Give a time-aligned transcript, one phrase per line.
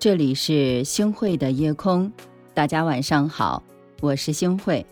[0.00, 2.10] 这里是星汇的夜空，
[2.54, 3.62] 大家晚上好，
[4.00, 4.86] 我是星汇。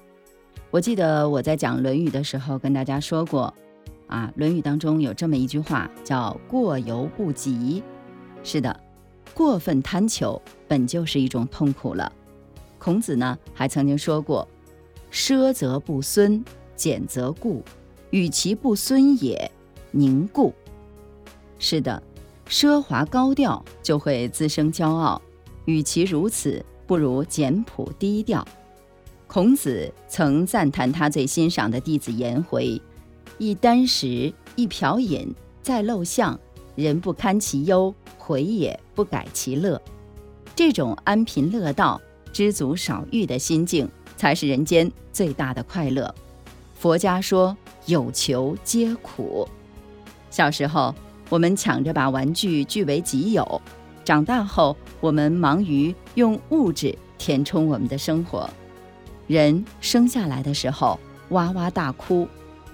[0.71, 3.55] 我记得我在讲《论语》的时候跟大家说过，
[4.07, 7.83] 啊，《论语》当中有这么一句话叫“过犹不及”。
[8.45, 8.79] 是的，
[9.33, 10.39] 过分贪求
[10.69, 12.13] 本就是一种痛苦了。
[12.79, 14.47] 孔子呢还曾经说过
[15.11, 16.45] ：“奢则不孙，
[16.77, 17.65] 俭则固，
[18.11, 19.51] 与其不孙也，
[19.91, 20.53] 宁固。”
[21.59, 22.03] 是的。
[22.49, 25.21] 奢华高调就会滋生骄傲，
[25.67, 28.47] 与其如此，不如简朴低调。
[29.27, 32.81] 孔子曾赞叹他最欣赏的弟子颜回
[33.37, 35.31] ：“一箪食，一瓢饮，
[35.61, 36.41] 在陋巷，
[36.75, 39.81] 人不堪其忧，回也不改其乐。”
[40.57, 42.01] 这种安贫乐道、
[42.33, 46.13] 知足少欲的心境，才是人间最大的快乐。
[46.75, 49.47] 佛家说：“有求皆苦。”
[50.31, 50.95] 小时候。
[51.29, 53.61] 我们抢着把玩具据为己有，
[54.05, 58.49] 长大后我们忙于用物质填充我们的生活。
[59.27, 60.99] 人生下来的时候
[61.31, 62.27] 哇哇大哭，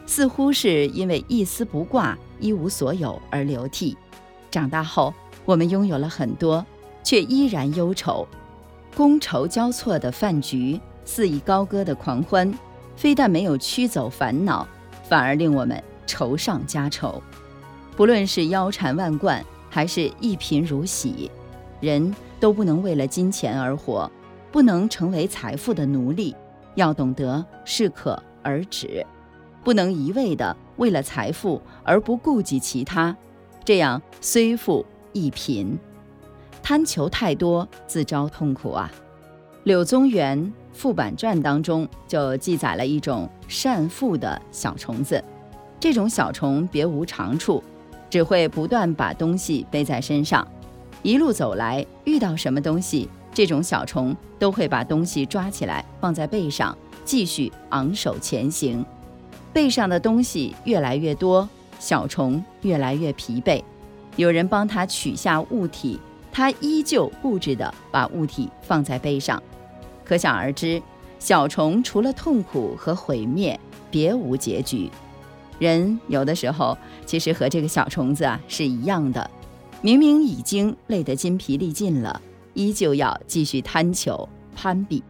[0.07, 3.97] 似乎是因为一丝不挂、一无所有而流涕；
[4.51, 5.13] 长大后
[5.45, 6.65] 我们拥有了很多，
[7.03, 8.27] 却依然忧愁。
[8.95, 12.57] 觥筹交错的饭局，肆意高歌的狂欢，
[12.95, 14.65] 非但没有驱走烦恼，
[15.09, 17.21] 反而令我们愁上加愁。
[17.97, 21.31] 不论是腰缠万贯，还是一贫如洗，
[21.81, 24.11] 人都不能为了金钱而活，
[24.51, 26.35] 不能成为财富的奴隶，
[26.75, 29.07] 要懂得适可而止，
[29.63, 33.17] 不能一味的为了财富而不顾及其他，
[33.65, 35.79] 这样虽富亦贫，
[36.63, 38.91] 贪求太多自招痛苦啊。
[39.63, 40.39] 柳宗元
[40.73, 45.23] 《富板传》当中就记载了一种善富的小虫子，
[45.79, 47.63] 这种小虫别无长处。
[48.15, 50.47] 只会不断把东西背在身上，
[51.03, 58.87] 一路走来，遇到什么东西，这种小虫都会把东西抓起来放在背上，继续昂首前行。
[59.53, 61.49] 背上的东西越来越多，
[61.81, 63.61] 小虫越来越疲惫。
[64.15, 65.99] 有人帮他取下物体，
[66.31, 69.43] 他依旧固执地把物体放在背上。
[70.05, 70.81] 可想而知，
[71.19, 73.59] 小虫除了痛苦和毁灭，
[73.91, 74.89] 别无结局。
[75.59, 76.77] 人有的时候
[77.07, 79.31] 其实和这个小虫子啊是一样的，
[79.83, 82.21] 明明已经累得筋疲力尽了，
[82.55, 85.03] 依旧要继续贪求攀比。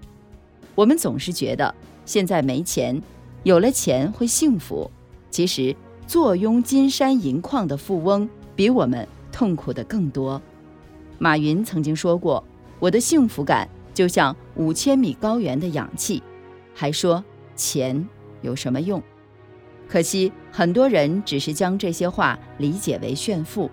[0.74, 1.74] 我们总是觉得
[2.04, 3.00] 现在没钱，
[3.42, 4.90] 有了钱会幸福。
[5.30, 5.74] 其实
[6.06, 10.40] 坐拥金山银矿的富翁比我们痛苦的更多。
[11.18, 12.44] 马云曾经说过
[12.78, 16.22] ：“我的幸福感就像五千米高原的氧气。”
[16.74, 17.24] 还说
[17.56, 18.06] ：“钱
[18.42, 19.02] 有什么用？”
[19.88, 23.70] 可惜，很多人只是将这些话理解为炫富。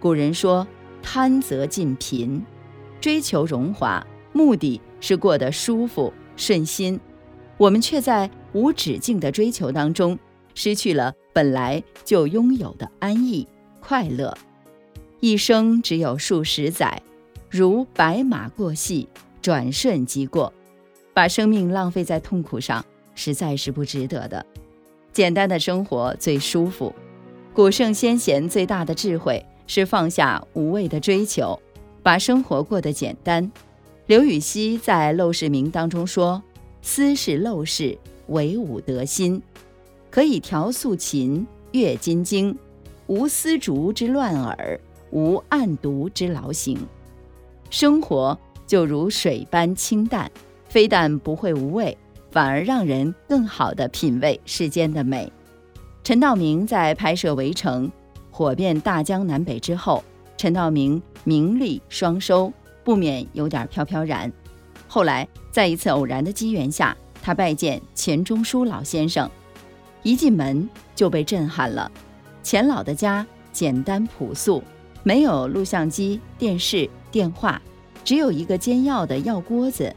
[0.00, 0.66] 古人说
[1.02, 2.44] ：“贪则尽贫。”
[3.00, 6.98] 追求荣华，目的是过得舒服顺心。
[7.56, 10.18] 我们却在无止境的追求当中，
[10.54, 13.46] 失去了本来就拥有的安逸
[13.80, 14.36] 快乐。
[15.20, 17.02] 一生只有数十载，
[17.48, 19.08] 如白马过隙，
[19.40, 20.52] 转瞬即过。
[21.14, 22.84] 把生命浪费在痛苦上，
[23.16, 24.44] 实在是不值得的。
[25.18, 26.94] 简单的生活最舒服。
[27.52, 31.60] 古圣先贤最大的智慧是放下无谓的追求，
[32.04, 33.50] 把生活过得简单。
[34.06, 36.40] 刘禹锡在《陋室铭》当中说
[36.82, 37.98] ：“斯是陋室，
[38.28, 39.42] 惟吾德馨。
[40.08, 42.56] 可以调素琴，阅金经，
[43.08, 44.80] 无丝竹之乱耳，
[45.10, 46.78] 无案牍之劳形。”
[47.70, 50.30] 生活就如水般清淡，
[50.68, 51.98] 非但不会无味。
[52.30, 55.32] 反而让人更好地品味世间的美。
[56.04, 57.88] 陈道明在拍摄《围城》
[58.30, 60.02] 火遍大江南北之后，
[60.36, 62.52] 陈道明名利双收，
[62.84, 64.32] 不免有点飘飘然。
[64.86, 69.30] 后来在一次偶然的机缘下，他拜见钱钟书老先生，
[70.02, 71.90] 一进门就被震撼了。
[72.42, 74.62] 钱老的家简单朴素，
[75.02, 77.60] 没有录像机、电视、电话，
[78.04, 79.94] 只有一个煎药的药锅子。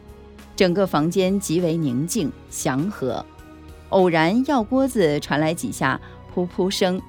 [0.62, 3.26] 整个房间极为宁静祥和，
[3.90, 6.00] 偶然药锅子传来几下
[6.36, 7.02] 噗噗声，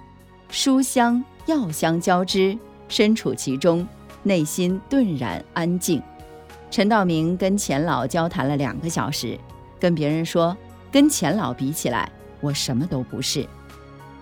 [0.49, 2.59] 书香药香交织，
[2.89, 3.87] 身处其中，
[4.23, 6.03] 内心顿然安静。
[6.71, 9.39] 陈道明跟钱老交谈了两个小时，
[9.79, 10.57] 跟别人说，
[10.91, 12.11] 跟钱老比起来，
[12.41, 13.47] 我什么都不是。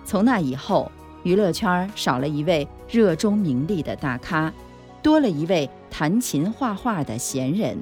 [0.03, 0.91] 从那以后，
[1.23, 4.51] 娱乐圈少了一位热衷名利的大咖，
[5.01, 7.81] 多了一位弹琴画画的闲人。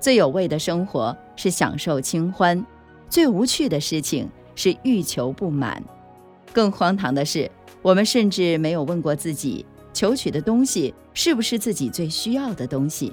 [0.00, 2.64] 最有味的生活是享受清欢，
[3.08, 5.82] 最无趣的事情是欲求不满。
[6.52, 7.50] 更荒唐的是，
[7.82, 13.12] 我们甚至没有问过自己，求取的东西是不是自己最需要的东西？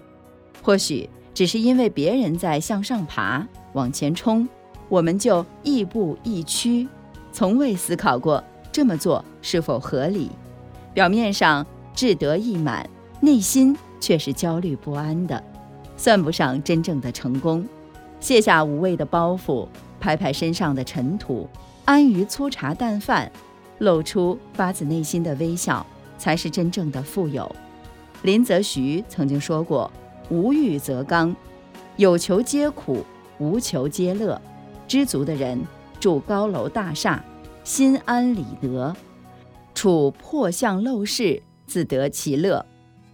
[0.64, 4.48] 或许只是因为别人在向上爬、往前冲，
[4.90, 6.88] 我们就亦步亦趋，
[7.32, 10.32] 从未思考过这么做是否合理。
[10.94, 12.90] 表面上志得意满，
[13.22, 15.44] 内心却是焦虑不安的，
[15.98, 17.68] 算不上真正的成功。
[18.22, 19.68] 卸下无谓的包袱，
[20.00, 21.50] 拍拍身上的尘土，
[21.84, 23.30] 安于粗茶淡饭，
[23.80, 25.86] 露出发自内心的微笑。
[26.18, 27.56] 才是真正的富有。
[28.24, 29.92] 林则徐曾经说过
[30.30, 31.36] ：“无欲则刚，
[31.96, 33.06] 有求皆苦，
[33.38, 34.42] 无求皆乐。
[34.88, 35.62] 知足的人
[36.00, 37.24] 住高楼大厦，
[37.64, 38.96] 心安理得；
[39.76, 42.66] 处破巷陋室，自得其乐。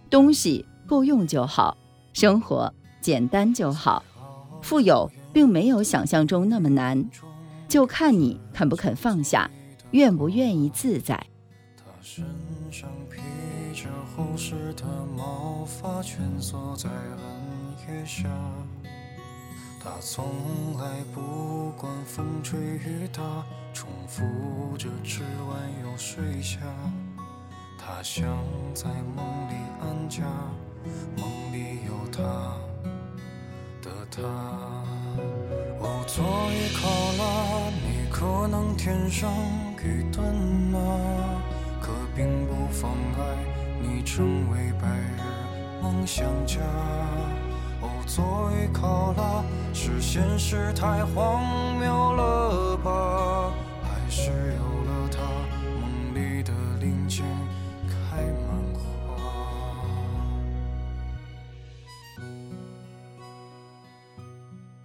[0.08, 1.76] 东西够用就好，
[2.14, 2.72] 生活
[3.02, 4.02] 简单就好。
[4.62, 7.04] 富有并没有想象中那么难，
[7.68, 9.50] 就看你肯不肯放下，
[9.90, 11.26] 愿不愿意自在。”
[11.76, 12.24] 他身
[12.70, 13.20] 上披
[13.74, 14.84] 着厚实的
[15.16, 18.28] 毛发，蜷缩在暗夜下。
[19.82, 20.24] 他从
[20.78, 23.44] 来不管风吹雨打，
[23.74, 24.22] 重复
[24.78, 26.60] 着吃完又睡下。
[27.76, 28.24] 他想
[28.72, 30.22] 在梦里安家，
[34.16, 34.22] 他。
[35.80, 36.88] 哦，坐一考
[37.18, 39.30] 拉，你可能天生
[39.82, 40.24] 愚钝
[40.72, 40.78] 吗？
[41.80, 43.36] 可并不妨碍
[43.82, 45.20] 你成为白日
[45.82, 46.60] 梦想家。
[47.82, 49.44] 哦，作为考拉，
[49.74, 51.42] 是现实太荒
[51.78, 53.52] 谬了吧？
[53.82, 55.20] 还是有了他，
[55.80, 57.24] 梦里的零件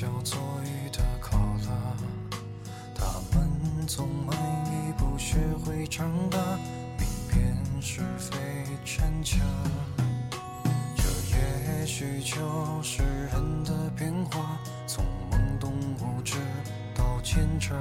[0.00, 1.94] 叫做鱼的考拉，
[2.94, 3.04] 他
[3.36, 3.86] 们。
[3.86, 4.34] 总慢
[4.66, 6.38] 一步学会长大，
[6.96, 8.38] 明辨是非
[8.82, 9.36] 真假。
[10.96, 11.02] 这
[11.80, 16.38] 也许就是人的变化，从懵懂无知
[16.94, 17.74] 到奸诈。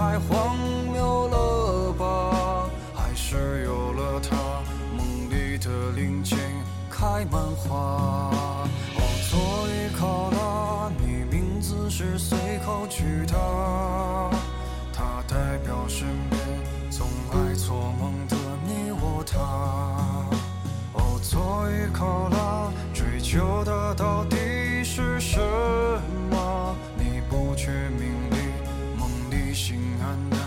[0.00, 0.56] 太荒
[0.90, 2.70] 谬了吧？
[2.94, 4.34] 还是有了他，
[4.96, 6.38] 梦里的林间
[6.88, 8.30] 开满花。
[8.96, 13.36] 哦，作为考拉，你名字是随口取的，
[14.90, 16.40] 它代表身边
[16.90, 19.38] 总爱做梦的你我他。
[20.94, 25.79] 哦，作为考拉，追求的到底是什么。
[30.02, 30.39] on.